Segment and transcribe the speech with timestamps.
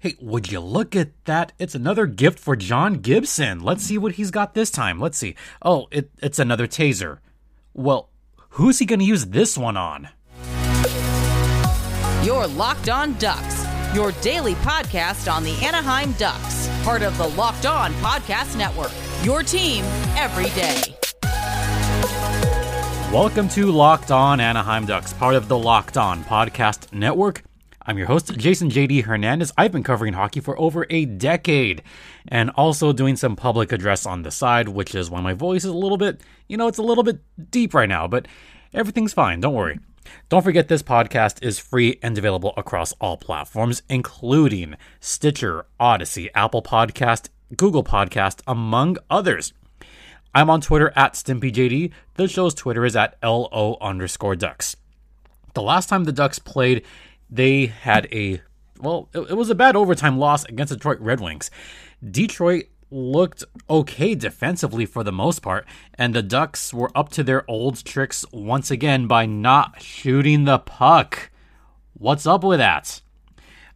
[0.00, 1.54] Hey, would you look at that?
[1.58, 3.58] It's another gift for John Gibson.
[3.58, 5.00] Let's see what he's got this time.
[5.00, 5.34] Let's see.
[5.60, 7.18] Oh, it, it's another taser.
[7.74, 8.08] Well,
[8.50, 10.10] who's he going to use this one on?
[12.24, 17.66] Your Locked On Ducks, your daily podcast on the Anaheim Ducks, part of the Locked
[17.66, 18.92] On Podcast Network.
[19.24, 19.82] Your team
[20.16, 20.80] every day.
[23.12, 27.42] Welcome to Locked On Anaheim Ducks, part of the Locked On Podcast Network.
[27.88, 29.50] I'm your host, Jason JD Hernandez.
[29.56, 31.82] I've been covering hockey for over a decade
[32.28, 35.70] and also doing some public address on the side, which is why my voice is
[35.70, 37.20] a little bit, you know, it's a little bit
[37.50, 38.28] deep right now, but
[38.74, 39.40] everything's fine.
[39.40, 39.80] Don't worry.
[40.28, 46.60] Don't forget this podcast is free and available across all platforms, including Stitcher, Audacy, Apple
[46.60, 49.54] Podcast, Google Podcast, among others.
[50.34, 51.92] I'm on Twitter at StimpyJD.
[52.16, 54.76] The show's Twitter is at LO underscore Ducks.
[55.54, 56.84] The last time the Ducks played
[57.30, 58.40] they had a
[58.80, 61.50] well, it, it was a bad overtime loss against Detroit Red Wings.
[62.08, 67.48] Detroit looked okay defensively for the most part, and the Ducks were up to their
[67.50, 71.30] old tricks once again by not shooting the puck.
[71.94, 73.02] What's up with that?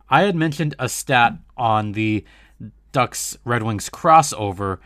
[0.08, 2.24] I had mentioned a stat on the
[2.92, 4.78] Ducks Red Wings crossover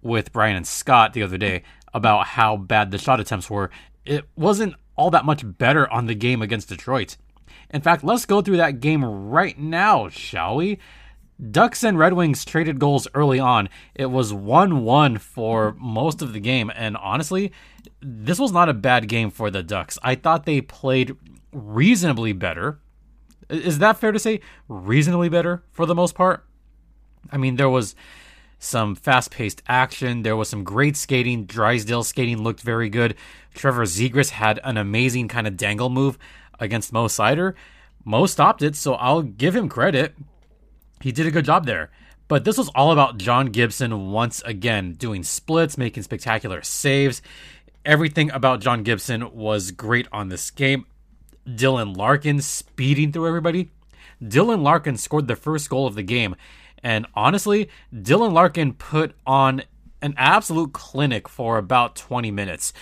[0.00, 1.62] with Brian and Scott the other day
[1.92, 3.70] about how bad the shot attempts were.
[4.04, 7.16] It wasn't all that much better on the game against Detroit.
[7.70, 10.78] In fact, let's go through that game right now, shall we?
[11.50, 13.68] Ducks and Red Wings traded goals early on.
[13.94, 16.70] It was 1 1 for most of the game.
[16.74, 17.52] And honestly,
[18.00, 19.98] this was not a bad game for the Ducks.
[20.02, 21.16] I thought they played
[21.52, 22.80] reasonably better.
[23.48, 24.40] Is that fair to say?
[24.68, 26.44] Reasonably better for the most part?
[27.30, 27.94] I mean, there was
[28.58, 30.22] some fast paced action.
[30.22, 31.44] There was some great skating.
[31.46, 33.14] Drysdale skating looked very good.
[33.54, 36.18] Trevor Zegras had an amazing kind of dangle move
[36.58, 37.54] against Mo Seider.
[38.04, 40.14] Mo stopped it, so I'll give him credit.
[41.00, 41.90] He did a good job there.
[42.26, 47.22] But this was all about John Gibson once again, doing splits, making spectacular saves.
[47.84, 50.84] Everything about John Gibson was great on this game.
[51.46, 53.70] Dylan Larkin speeding through everybody.
[54.22, 56.36] Dylan Larkin scored the first goal of the game.
[56.82, 59.62] And honestly, Dylan Larkin put on
[60.02, 62.72] an absolute clinic for about 20 minutes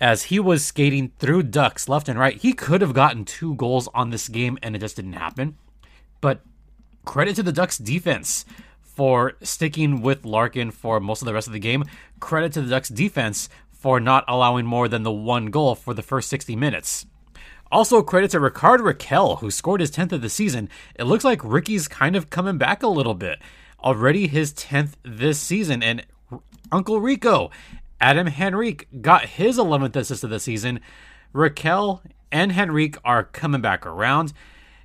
[0.00, 2.36] as he was skating through ducks left and right.
[2.36, 5.56] He could have gotten two goals on this game and it just didn't happen.
[6.20, 6.40] But
[7.04, 8.44] credit to the Ducks defense
[8.80, 11.84] for sticking with Larkin for most of the rest of the game.
[12.20, 16.02] Credit to the Ducks defense for not allowing more than the one goal for the
[16.02, 17.06] first 60 minutes.
[17.70, 20.68] Also, credit to Rickard Rakell, who scored his 10th of the season.
[20.94, 23.38] It looks like Ricky's kind of coming back a little bit.
[23.80, 26.04] Already his 10th this season, and
[26.72, 27.50] Uncle Rico
[28.00, 30.80] Adam Henrique got his 11th assist of the season.
[31.34, 32.00] Rakell
[32.30, 34.32] and Henrique are coming back around.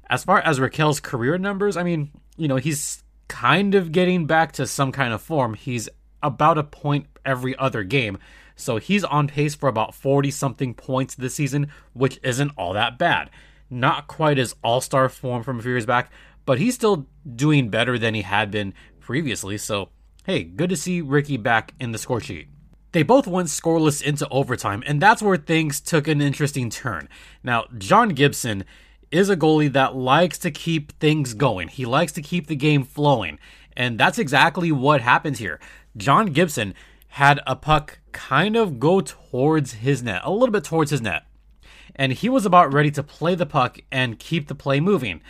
[0.10, 4.52] As far as Rakell's career numbers, I mean, you know, he's kind of getting back
[4.54, 5.54] to some kind of form.
[5.54, 5.90] He's
[6.22, 8.18] about a point every other game.
[8.56, 12.98] So he's on pace for about 40 something points this season, which isn't all that
[12.98, 13.30] bad.
[13.70, 16.12] Not quite as all star form from a few years back,
[16.46, 19.58] but he's still doing better than he had been previously.
[19.58, 19.90] So,
[20.26, 22.48] hey, good to see Ricky back in the score sheet.
[22.94, 27.10] They both went scoreless into overtime, and that's where things took an interesting turn.
[27.44, 28.66] Now, John Gibson
[29.10, 31.70] is a goalie that likes to keep things going.
[31.70, 33.40] He likes to keep the game flowing,
[33.76, 35.60] and that's exactly what happened here.
[35.98, 36.76] John Gibson
[37.10, 41.24] had a puck kind of go towards his net, a little bit towards his net.
[41.96, 45.22] And he was about ready to play the puck and keep the play moving.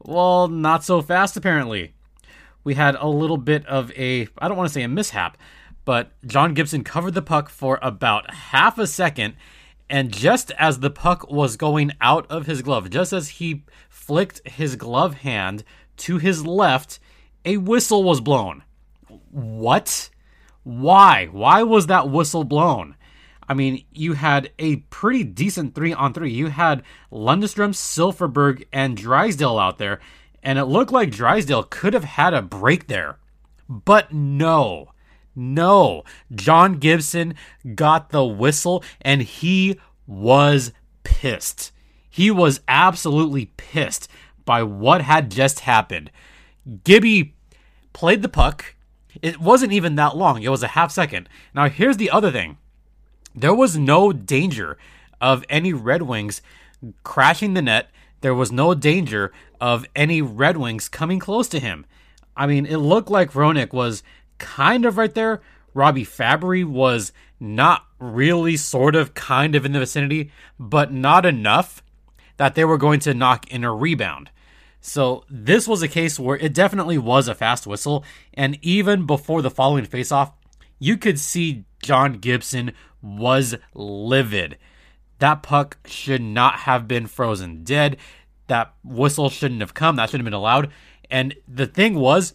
[0.00, 1.94] Well, not so fast, apparently.
[2.62, 5.36] We had a little bit of a, I don't want to say a mishap,
[5.88, 9.36] but John Gibson covered the puck for about half a second.
[9.88, 14.46] And just as the puck was going out of his glove, just as he flicked
[14.46, 15.64] his glove hand
[15.96, 16.98] to his left,
[17.46, 18.64] a whistle was blown.
[19.30, 20.10] What?
[20.62, 21.30] Why?
[21.32, 22.94] Why was that whistle blown?
[23.48, 26.32] I mean, you had a pretty decent three on three.
[26.32, 30.00] You had Lundestrom, Silfverberg, and Drysdale out there,
[30.42, 33.16] and it looked like Drysdale could have had a break there.
[33.70, 34.90] But no.
[35.38, 36.02] No,
[36.34, 37.36] John Gibson
[37.76, 40.72] got the whistle and he was
[41.04, 41.70] pissed.
[42.10, 44.08] He was absolutely pissed
[44.44, 46.10] by what had just happened.
[46.82, 47.36] Gibby
[47.92, 48.74] played the puck.
[49.22, 51.28] It wasn't even that long, it was a half second.
[51.54, 52.58] Now, here's the other thing
[53.32, 54.76] there was no danger
[55.20, 56.42] of any Red Wings
[57.04, 57.90] crashing the net.
[58.22, 59.30] There was no danger
[59.60, 61.86] of any Red Wings coming close to him.
[62.36, 64.02] I mean, it looked like Roenick was
[64.38, 65.40] kind of right there.
[65.74, 71.82] Robbie Fabbri was not really, sort of, kind of in the vicinity, but not enough
[72.36, 74.30] that they were going to knock in a rebound.
[74.80, 78.04] So this was a case where it definitely was a fast whistle,
[78.34, 80.32] and even before the following faceoff,
[80.78, 84.56] you could see John Gibson was livid.
[85.18, 87.96] That puck should not have been frozen dead.
[88.46, 89.96] That whistle shouldn't have come.
[89.96, 90.70] That shouldn't have been allowed.
[91.10, 92.34] And the thing was,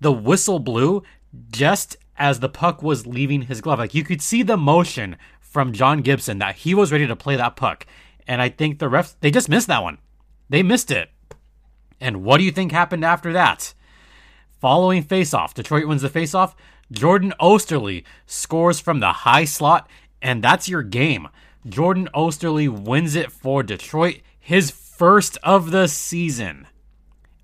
[0.00, 1.02] the whistle blew
[1.50, 3.78] just as the puck was leaving his glove.
[3.78, 7.36] Like you could see the motion from John Gibson that he was ready to play
[7.36, 7.86] that puck.
[8.26, 9.98] And I think the refs, they just missed that one.
[10.48, 11.10] They missed it.
[12.00, 13.74] And what do you think happened after that?
[14.60, 16.54] Following faceoff, Detroit wins the faceoff.
[16.90, 19.88] Jordan Oesterle scores from the high slot,
[20.20, 21.28] and that's your game.
[21.66, 26.66] Jordan Oesterle wins it for Detroit, his first of the season.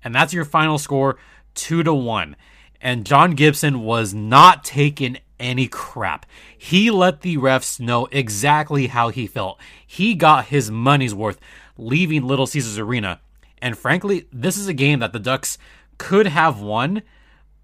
[0.03, 1.17] And that's your final score,
[1.55, 2.35] 2 to 1.
[2.81, 6.25] And John Gibson was not taking any crap.
[6.57, 9.59] He let the refs know exactly how he felt.
[9.85, 11.39] He got his money's worth
[11.77, 13.19] leaving Little Caesars Arena.
[13.61, 15.57] And frankly, this is a game that the Ducks
[15.97, 17.03] could have won,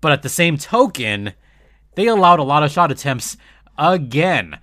[0.02, 1.34] but at the same token,
[1.96, 3.38] they allowed a lot of shot attempts
[3.78, 4.60] again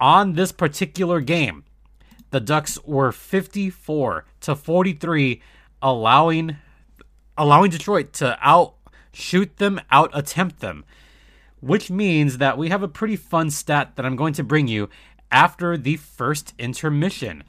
[0.00, 1.64] on this particular game.
[2.30, 5.42] The Ducks were 54 to 43
[5.82, 6.56] allowing
[7.36, 8.74] allowing Detroit to out
[9.12, 10.84] shoot them, out attempt them.
[11.60, 14.88] Which means that we have a pretty fun stat that I'm going to bring you
[15.30, 17.42] after the first intermission.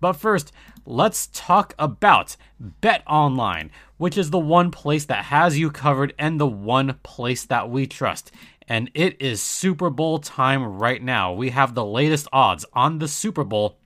[0.00, 0.52] But first,
[0.84, 6.38] let's talk about Bet Online, which is the one place that has you covered and
[6.38, 8.30] the one place that we trust.
[8.68, 11.32] And it is Super Bowl time right now.
[11.32, 13.78] We have the latest odds on the Super Bowl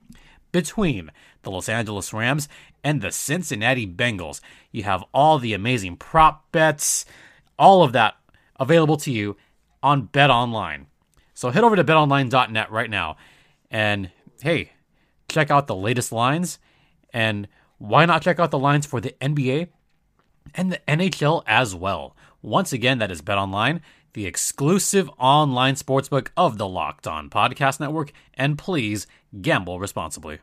[0.51, 1.11] between
[1.43, 2.49] the Los Angeles Rams
[2.83, 4.41] and the Cincinnati Bengals.
[4.71, 7.05] You have all the amazing prop bets,
[7.57, 8.15] all of that
[8.59, 9.37] available to you
[9.83, 10.87] on Bet Online.
[11.33, 13.17] So head over to betonline.net right now
[13.69, 14.11] and
[14.41, 14.71] hey,
[15.29, 16.59] check out the latest lines
[17.13, 17.47] and
[17.77, 19.69] why not check out the lines for the NBA
[20.53, 22.15] and the NHL as well.
[22.41, 23.81] Once again, that is Bet Online,
[24.13, 29.07] the exclusive online sportsbook of the Locked On Podcast Network, and please
[29.41, 30.39] gamble responsibly.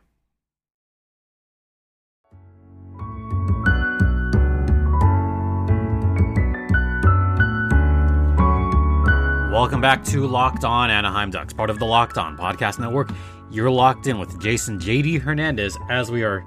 [9.59, 13.11] Welcome back to Locked On Anaheim Ducks, part of the Locked On Podcast Network.
[13.51, 16.45] You're locked in with Jason JD Hernandez as we are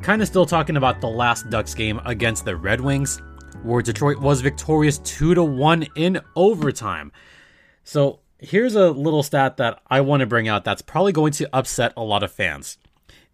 [0.00, 3.20] kind of still talking about the last Ducks game against the Red Wings,
[3.64, 7.10] where Detroit was victorious 2 to 1 in overtime.
[7.82, 11.50] So, here's a little stat that I want to bring out that's probably going to
[11.52, 12.78] upset a lot of fans.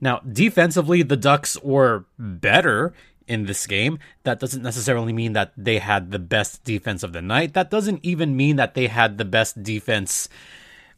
[0.00, 2.94] Now, defensively, the Ducks were better
[3.28, 3.98] in this game.
[4.24, 7.54] That doesn't necessarily mean that they had the best defense of the night.
[7.54, 10.28] That doesn't even mean that they had the best defense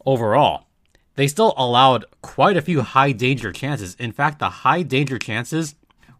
[0.06, 0.67] overall.
[1.17, 3.94] They still allowed quite a few high danger chances.
[3.97, 5.75] In fact, the high danger chances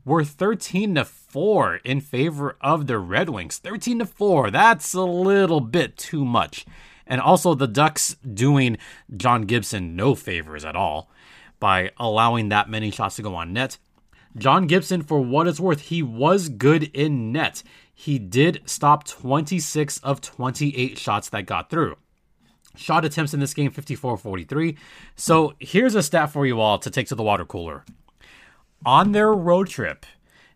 [0.05, 3.59] were 13 to 4 in favor of the Red Wings.
[3.59, 4.51] 13 to 4.
[4.51, 6.67] That's a little bit too much.
[7.07, 8.79] And also the Ducks doing
[9.17, 11.11] John Gibson no favors at all
[11.59, 13.79] by allowing that many shots to go on net.
[14.37, 17.63] John Gibson, for what it's worth, he was good in net.
[17.93, 21.97] He did stop 26 of 28 shots that got through.
[22.77, 24.77] Shot attempts in this game 54 43.
[25.17, 27.85] So here's a stat for you all to take to the water cooler.
[28.87, 30.07] On their road trip,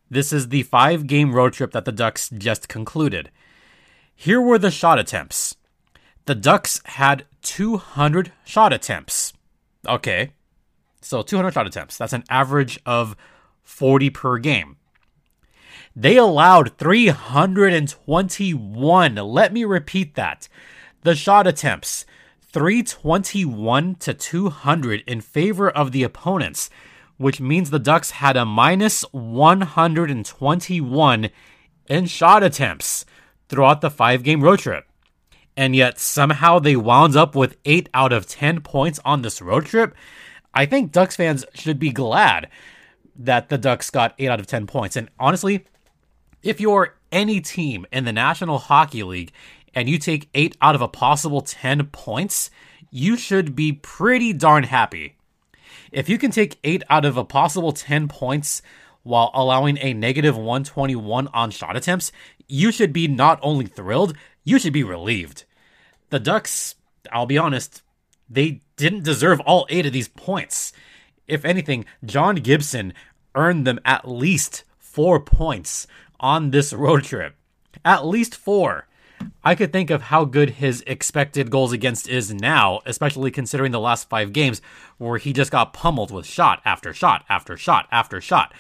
[0.08, 3.30] this is the five game road trip that the Ducks just concluded.
[4.14, 5.56] Here were the shot attempts.
[6.26, 9.32] The Ducks had 200 shot attempts.
[9.86, 10.32] Okay.
[11.02, 11.98] So 200 shot attempts.
[11.98, 13.16] That's an average of
[13.64, 14.76] 40 per game.
[15.96, 19.14] They allowed 321.
[19.14, 20.48] Let me repeat that.
[21.02, 22.04] The shot attempts
[22.52, 26.70] 321 to 200 in favor of the opponents,
[27.16, 31.30] which means the Ducks had a minus 121
[31.88, 33.04] in shot attempts
[33.48, 34.86] throughout the five game road trip.
[35.56, 39.66] And yet somehow they wound up with 8 out of 10 points on this road
[39.66, 39.94] trip.
[40.52, 42.48] I think Ducks fans should be glad
[43.16, 44.96] that the Ducks got 8 out of 10 points.
[44.96, 45.64] And honestly,
[46.42, 49.32] if you're any team in the National Hockey League
[49.74, 52.50] and you take 8 out of a possible 10 points,
[52.90, 55.16] you should be pretty darn happy.
[55.92, 58.62] If you can take 8 out of a possible 10 points
[59.02, 62.10] while allowing a negative 121 on shot attempts,
[62.48, 65.44] you should be not only thrilled, you should be relieved.
[66.10, 66.74] The Ducks,
[67.12, 67.82] I'll be honest,
[68.28, 70.72] they didn't deserve all 8 of these points
[71.26, 72.92] if anything, John Gibson
[73.34, 75.86] earned them at least four points
[76.20, 77.34] on this road trip.
[77.84, 78.86] At least four.
[79.42, 83.80] I could think of how good his expected goals against is now, especially considering the
[83.80, 84.60] last five games
[84.98, 88.52] where he just got pummeled with shot after shot after shot after shot.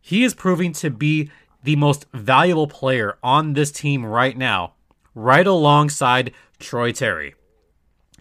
[0.00, 1.30] He is proving to be
[1.62, 4.74] the most valuable player on this team right now,
[5.14, 7.34] right alongside Troy Terry.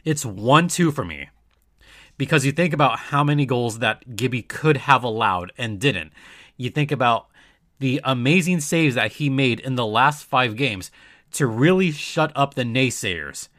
[0.06, 1.30] It's 1 2 for me.
[2.18, 6.14] Because you think about how many goals that Gibby could have allowed and didn't.
[6.58, 7.28] You think about
[7.80, 10.92] the amazing saves that he made in the last five games
[11.32, 13.50] to really shut up the naysayers.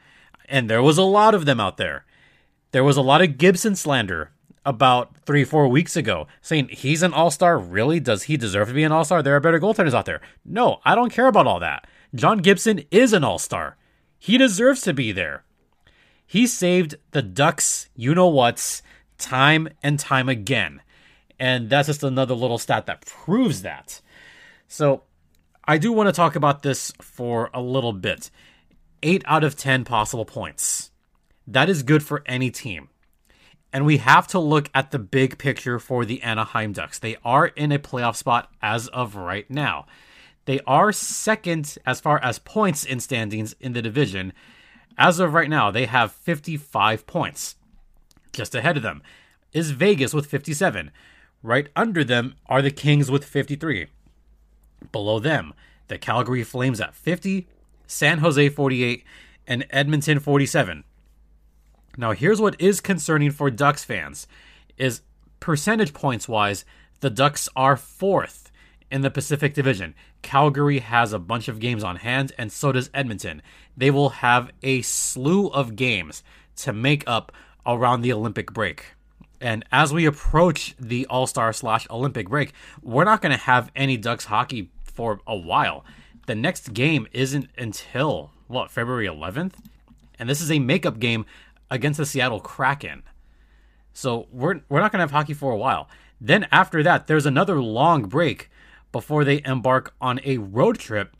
[0.49, 2.05] And there was a lot of them out there.
[2.71, 4.31] There was a lot of Gibson slander
[4.65, 7.59] about three, four weeks ago saying he's an all star.
[7.59, 8.01] Really?
[8.01, 9.23] Does he deserve to be an all star?
[9.23, 10.21] There are better goaltenders out there.
[10.45, 11.87] No, I don't care about all that.
[12.15, 13.77] John Gibson is an all star.
[14.19, 15.45] He deserves to be there.
[16.27, 18.83] He saved the Ducks, you know what's,
[19.19, 20.81] time and time again.
[21.39, 24.01] And that's just another little stat that proves that.
[24.69, 25.03] So
[25.67, 28.31] I do want to talk about this for a little bit.
[29.03, 30.91] Eight out of 10 possible points.
[31.47, 32.89] That is good for any team.
[33.73, 36.99] And we have to look at the big picture for the Anaheim Ducks.
[36.99, 39.87] They are in a playoff spot as of right now.
[40.45, 44.33] They are second as far as points in standings in the division.
[44.97, 47.57] As of right now, they have 55 points.
[48.33, 49.03] Just ahead of them
[49.53, 50.91] is Vegas with 57.
[51.43, 53.87] Right under them are the Kings with 53.
[54.93, 55.55] Below them,
[55.89, 57.47] the Calgary Flames at 50,
[57.87, 59.05] San Jose 48,
[59.47, 60.85] and Edmonton 47.
[61.97, 64.27] Now, here's what is concerning for Ducks fans
[64.77, 65.03] is
[65.39, 66.65] percentage points wise,
[67.01, 68.44] the Ducks are fourth
[68.91, 69.95] in the Pacific Division.
[70.23, 73.43] Calgary has a bunch of games on hand, and so does Edmonton.
[73.77, 76.23] They will have a slew of games
[76.57, 77.33] to make up
[77.67, 78.95] around the Olympic break.
[79.41, 83.71] And as we approach the All Star slash Olympic break, we're not going to have
[83.75, 85.85] any Ducks hockey for a while.
[86.27, 89.55] The next game isn't until, what, February 11th?
[90.19, 91.27] And this is a makeup game
[91.71, 93.03] against the Seattle Kraken.
[93.93, 95.89] So we're we're not going to have hockey for a while.
[96.21, 98.51] Then after that, there's another long break
[98.95, 101.17] before they embark on a road trip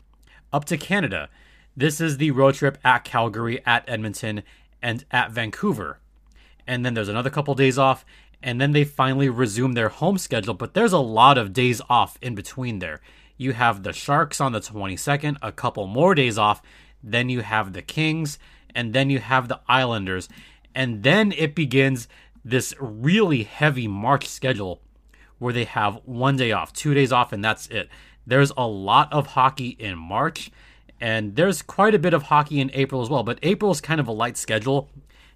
[0.53, 1.29] up to Canada.
[1.75, 4.43] This is the road trip at Calgary, at Edmonton,
[4.81, 5.99] and at Vancouver.
[6.65, 8.05] And then there's another couple days off,
[8.41, 10.53] and then they finally resume their home schedule.
[10.53, 13.01] But there's a lot of days off in between there.
[13.35, 16.61] You have the Sharks on the 22nd, a couple more days off.
[17.03, 18.39] Then you have the Kings,
[18.73, 20.29] and then you have the Islanders.
[20.73, 22.07] And then it begins
[22.45, 24.81] this really heavy March schedule
[25.39, 27.89] where they have one day off, two days off, and that's it.
[28.25, 30.51] There's a lot of hockey in March,
[30.99, 33.23] and there's quite a bit of hockey in April as well.
[33.23, 34.89] But April is kind of a light schedule.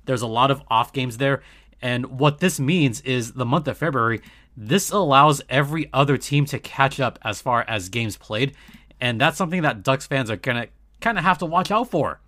[0.05, 1.43] There's a lot of off games there.
[1.81, 4.21] And what this means is the month of February,
[4.57, 8.53] this allows every other team to catch up as far as games played.
[8.99, 11.89] And that's something that Ducks fans are going to kind of have to watch out
[11.89, 12.19] for.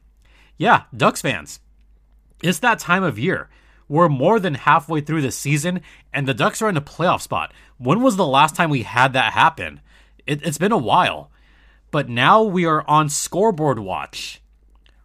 [0.57, 1.59] Yeah, Ducks fans.
[2.41, 3.49] It's that time of year.
[3.91, 5.81] We're more than halfway through the season,
[6.13, 7.51] and the Ducks are in a playoff spot.
[7.77, 9.81] When was the last time we had that happen?
[10.25, 11.29] It, it's been a while.
[11.91, 14.41] But now we are on scoreboard watch.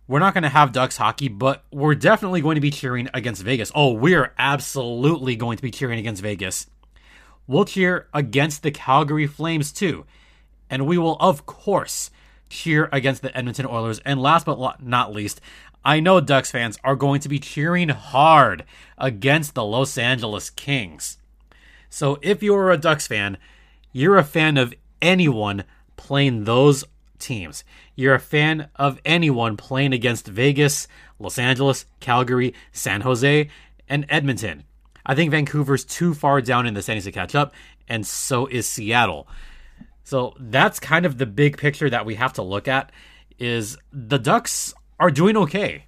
[0.07, 3.43] We're not going to have Ducks hockey, but we're definitely going to be cheering against
[3.43, 3.73] Vegas.
[3.75, 6.69] Oh, we're absolutely going to be cheering against Vegas.
[7.49, 10.07] We'll cheer against the Calgary Flames too.
[10.71, 12.13] And we will, of course,
[12.49, 14.01] cheer against the Edmonton Oilers.
[14.01, 15.41] And last but not least,
[15.85, 18.65] I know Ducks fans are going to be cheering hard
[18.99, 21.19] against the Los Angeles Kings.
[21.89, 23.39] So if you're a Ducks fan,
[23.93, 25.65] you're a fan of anyone
[25.97, 26.85] playing those
[27.19, 27.65] teams.
[27.95, 30.89] You're a fan of anyone playing against Vegas,
[31.19, 33.49] Los Angeles, Calgary, San Jose,
[33.89, 34.65] and Edmonton.
[35.05, 37.55] I think Vancouver's too far down in the standings to catch up,
[37.89, 39.29] and so is Seattle.
[40.07, 42.93] So that's kind of the big picture that we have to look at
[43.41, 45.87] is the Ducks are doing okay.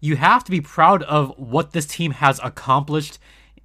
[0.00, 3.18] You have to be proud of what this team has accomplished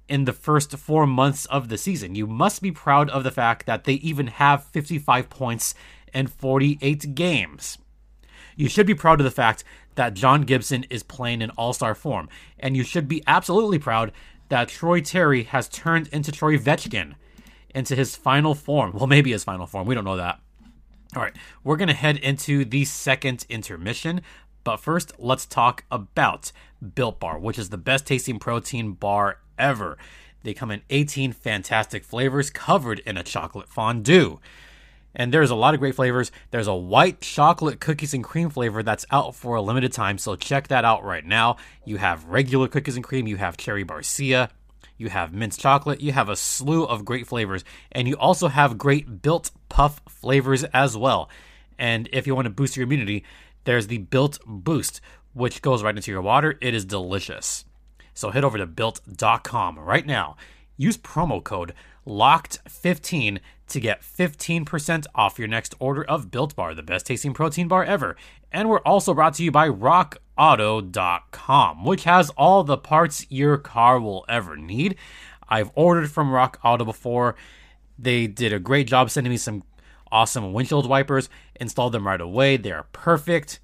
[0.06, 2.14] in the first 4 months of the season.
[2.14, 5.74] You must be proud of the fact that they even have 55 points
[6.12, 7.78] in 48 games.
[8.56, 9.64] You should be proud of the fact
[9.94, 12.28] that John Gibson is playing in all-star form,
[12.58, 14.12] and you should be absolutely proud
[14.50, 17.14] that Troy Terry has turned into Troy Vetchkin
[17.78, 18.92] into his final form.
[18.92, 19.86] Well, maybe his final form.
[19.86, 20.40] We don't know that.
[21.16, 24.20] All right, we're going to head into the second intermission.
[24.64, 26.52] But first, let's talk about
[26.94, 29.96] Built Bar, which is the best tasting protein bar ever.
[30.42, 34.40] They come in 18 fantastic flavors covered in a chocolate fondue.
[35.14, 36.30] And there's a lot of great flavors.
[36.50, 40.36] There's a white chocolate cookies and cream flavor that's out for a limited time, so
[40.36, 41.56] check that out right now.
[41.84, 44.50] You have regular cookies and cream, you have cherry barcia,
[44.98, 48.76] you have mince chocolate, you have a slew of great flavors, and you also have
[48.76, 51.30] great built puff flavors as well.
[51.78, 53.24] And if you want to boost your immunity,
[53.64, 55.00] there's the Built Boost,
[55.32, 56.58] which goes right into your water.
[56.60, 57.64] It is delicious.
[58.14, 60.36] So head over to built.com right now.
[60.76, 61.74] Use promo code
[62.06, 67.68] LOCKED15 to get 15% off your next order of Built Bar, the best tasting protein
[67.68, 68.16] bar ever.
[68.50, 74.00] And we're also brought to you by RockAuto.com, which has all the parts your car
[74.00, 74.96] will ever need.
[75.48, 77.36] I've ordered from Rock Auto before.
[77.98, 79.64] They did a great job sending me some
[80.10, 81.28] awesome windshield wipers,
[81.60, 82.56] installed them right away.
[82.56, 83.60] They are perfect.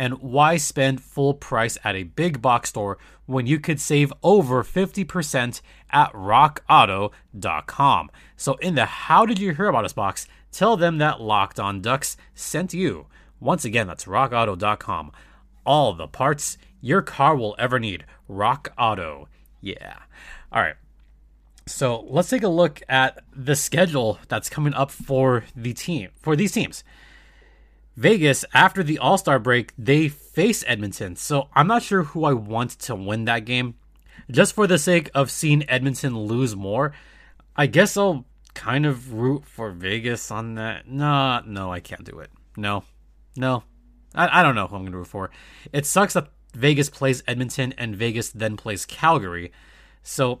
[0.00, 4.64] And why spend full price at a big box store when you could save over
[4.64, 8.10] 50% at rockauto.com?
[8.34, 11.82] So, in the How Did You Hear About Us box, tell them that Locked On
[11.82, 13.08] Ducks sent you.
[13.40, 15.12] Once again, that's rockauto.com.
[15.66, 18.06] All the parts your car will ever need.
[18.26, 19.28] Rock Auto.
[19.60, 19.98] Yeah.
[20.50, 20.76] All right.
[21.66, 26.36] So let's take a look at the schedule that's coming up for the team for
[26.36, 26.84] these teams.
[28.00, 31.16] Vegas, after the All Star break, they face Edmonton.
[31.16, 33.74] So I'm not sure who I want to win that game.
[34.30, 36.94] Just for the sake of seeing Edmonton lose more,
[37.54, 40.88] I guess I'll kind of root for Vegas on that.
[40.88, 42.30] No, no, I can't do it.
[42.56, 42.84] No,
[43.36, 43.64] no.
[44.14, 45.30] I, I don't know who I'm going to root for.
[45.70, 49.52] It sucks that Vegas plays Edmonton and Vegas then plays Calgary.
[50.02, 50.40] So,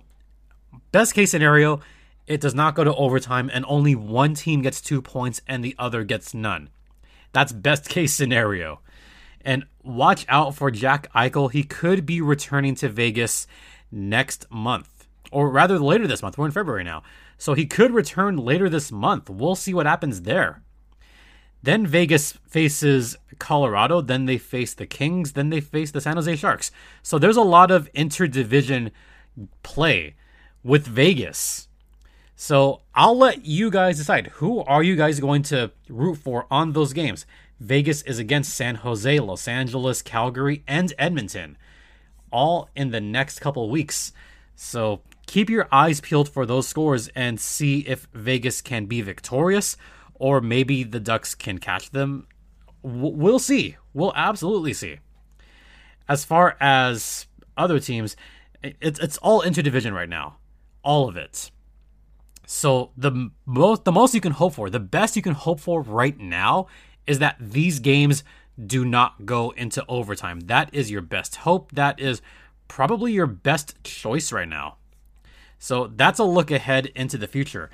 [0.92, 1.80] best case scenario,
[2.26, 5.74] it does not go to overtime and only one team gets two points and the
[5.78, 6.70] other gets none.
[7.32, 8.80] That's best case scenario.
[9.42, 11.50] And watch out for Jack Eichel.
[11.50, 13.46] He could be returning to Vegas
[13.90, 16.36] next month, or rather later this month.
[16.36, 17.02] We're in February now.
[17.38, 19.30] So he could return later this month.
[19.30, 20.62] We'll see what happens there.
[21.62, 24.00] Then Vegas faces Colorado.
[24.00, 25.32] Then they face the Kings.
[25.32, 26.70] Then they face the San Jose Sharks.
[27.02, 28.90] So there's a lot of interdivision
[29.62, 30.16] play
[30.62, 31.68] with Vegas.
[32.40, 36.72] So I'll let you guys decide who are you guys going to root for on
[36.72, 37.26] those games.
[37.60, 41.58] Vegas is against San Jose, Los Angeles, Calgary, and Edmonton,
[42.32, 44.14] all in the next couple weeks.
[44.56, 49.76] So keep your eyes peeled for those scores and see if Vegas can be victorious
[50.14, 52.26] or maybe the Ducks can catch them.
[52.82, 53.76] We'll see.
[53.92, 55.00] We'll absolutely see.
[56.08, 57.26] As far as
[57.58, 58.16] other teams,
[58.62, 60.38] it's it's all interdivision right now,
[60.82, 61.50] all of it.
[62.52, 65.82] So the most the most you can hope for, the best you can hope for
[65.82, 66.66] right now
[67.06, 68.24] is that these games
[68.66, 70.40] do not go into overtime.
[70.40, 71.70] That is your best hope.
[71.70, 72.20] That is
[72.66, 74.78] probably your best choice right now.
[75.60, 77.70] So that's a look ahead into the future.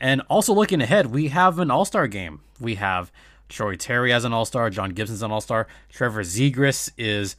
[0.00, 2.40] And also looking ahead, we have an All Star game.
[2.58, 3.12] We have
[3.50, 7.36] Troy Terry as an All Star, John Gibson's an All Star, Trevor Zegras is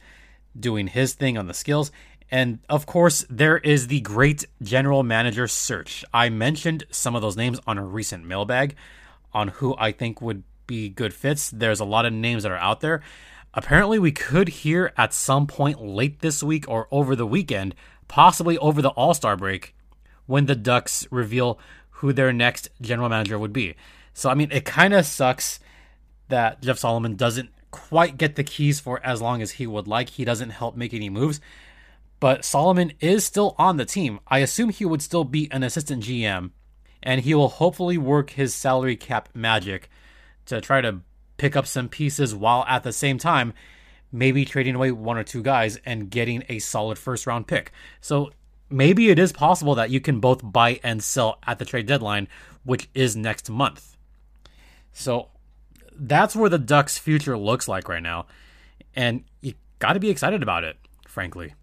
[0.58, 1.90] doing his thing on the skills,
[2.30, 6.04] and of course, there is the great general manager search.
[6.12, 8.74] I mentioned some of those names on a recent mailbag
[9.32, 11.50] on who I think would be good fits.
[11.50, 13.02] There's a lot of names that are out there.
[13.54, 17.74] Apparently, we could hear at some point late this week or over the weekend,
[18.08, 19.74] possibly over the All Star break,
[20.26, 21.58] when the Ducks reveal
[21.90, 23.74] who their next general manager would be.
[24.12, 25.60] So, I mean, it kind of sucks
[26.28, 30.10] that Jeff Solomon doesn't quite get the keys for as long as he would like.
[30.10, 31.40] He doesn't help make any moves
[32.20, 34.20] but Solomon is still on the team.
[34.28, 36.50] I assume he would still be an assistant GM,
[37.02, 39.90] and he will hopefully work his salary cap magic
[40.46, 41.00] to try to
[41.36, 43.52] pick up some pieces while at the same time
[44.12, 47.72] maybe trading away one or two guys and getting a solid first round pick.
[48.00, 48.30] So
[48.70, 52.28] maybe it is possible that you can both buy and sell at the trade deadline,
[52.64, 53.96] which is next month.
[54.92, 55.28] So
[55.92, 58.26] that's where the Ducks' future looks like right now.
[58.94, 60.76] And you got to be excited about it,
[61.06, 61.54] frankly.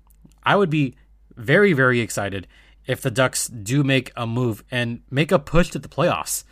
[0.46, 0.96] I would be
[1.36, 2.48] very, very excited
[2.86, 6.44] if the Ducks do make a move and make a push to the playoffs.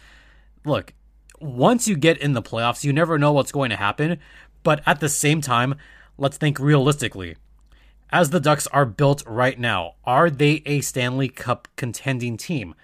[0.66, 0.94] Look,
[1.40, 4.20] once you get in the playoffs, you never know what's going to happen.
[4.64, 5.76] But at the same time,
[6.18, 7.36] let's think realistically.
[8.12, 12.76] As the Ducks are built right now, are they a Stanley Cup contending team?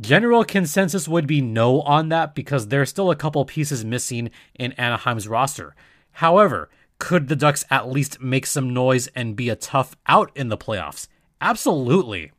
[0.00, 4.72] General consensus would be no on that because there's still a couple pieces missing in
[4.78, 5.74] Anaheim's roster.
[6.12, 6.68] However,
[7.00, 10.56] could the Ducks at least make some noise and be a tough out in the
[10.56, 11.08] playoffs?
[11.40, 12.30] Absolutely.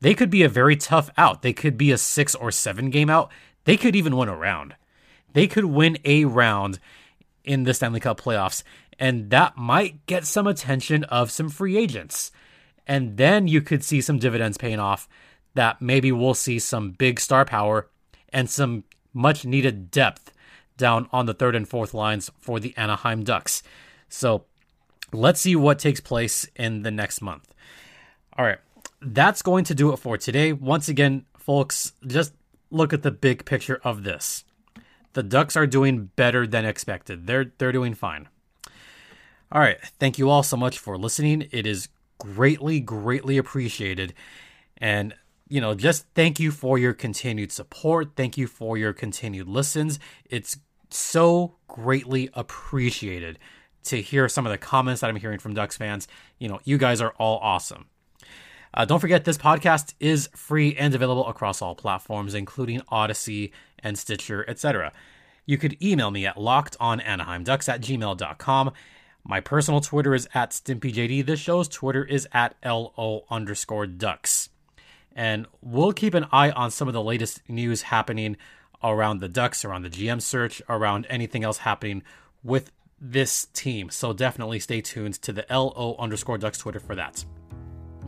[0.00, 1.40] They could be a very tough out.
[1.40, 3.30] They could be a six or seven game out.
[3.64, 4.74] They could even win a round.
[5.32, 6.78] They could win a round
[7.44, 8.62] in the Stanley Cup playoffs,
[8.98, 12.30] and that might get some attention of some free agents.
[12.86, 15.08] And then you could see some dividends paying off
[15.54, 17.88] that maybe we'll see some big star power
[18.30, 18.84] and some
[19.14, 20.32] much needed depth
[20.76, 23.62] down on the third and fourth lines for the Anaheim Ducks.
[24.12, 24.44] So
[25.12, 27.52] let's see what takes place in the next month.
[28.36, 28.58] All right,
[29.00, 30.52] that's going to do it for today.
[30.52, 32.34] Once again, folks, just
[32.70, 34.44] look at the big picture of this.
[35.14, 37.26] The Ducks are doing better than expected.
[37.26, 38.28] They're they're doing fine.
[39.50, 41.48] All right, thank you all so much for listening.
[41.50, 44.12] It is greatly greatly appreciated.
[44.76, 45.14] And
[45.48, 48.12] you know, just thank you for your continued support.
[48.14, 49.98] Thank you for your continued listens.
[50.26, 50.58] It's
[50.90, 53.38] so greatly appreciated
[53.84, 56.08] to hear some of the comments that I'm hearing from Ducks fans.
[56.38, 57.86] You know, you guys are all awesome.
[58.74, 63.98] Uh, don't forget, this podcast is free and available across all platforms, including Audacy and
[63.98, 64.92] Stitcher, etc.
[65.44, 68.72] You could email me at lockedonanaheimducks at gmail.com.
[69.24, 71.26] My personal Twitter is at StimpyJD.
[71.26, 74.48] This show's Twitter is at LO underscore ducks.
[75.14, 78.36] And we'll keep an eye on some of the latest news happening
[78.82, 82.02] around the Ducks, around the GM search, around anything else happening
[82.42, 83.90] with this team.
[83.90, 87.24] So definitely stay tuned to the LO underscore ducks Twitter for that.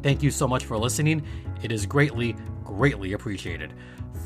[0.02, 1.22] Thank you so much for listening.
[1.62, 3.74] It is greatly, greatly appreciated.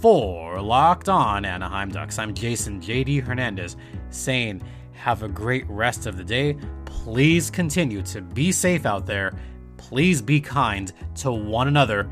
[0.00, 3.76] For Locked On Anaheim Ducks, I'm Jason JD Hernandez
[4.10, 6.56] saying, have a great rest of the day.
[6.84, 9.32] Please continue to be safe out there.
[9.76, 12.10] Please be kind to one another.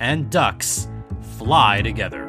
[0.00, 0.88] And ducks
[1.36, 2.27] fly together.